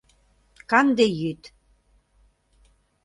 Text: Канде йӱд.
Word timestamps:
Канде 0.71 1.05
йӱд. 1.19 1.41